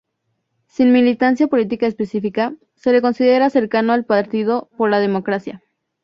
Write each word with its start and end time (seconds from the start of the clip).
Sin 0.65 0.91
militancia 0.91 1.45
política 1.45 1.85
específica, 1.85 2.55
se 2.73 2.91
le 2.91 3.03
considera 3.03 3.51
cercano 3.51 3.93
al 3.93 4.03
Partido 4.03 4.67
por 4.75 4.89
la 4.89 4.99
Democracia. 4.99 5.61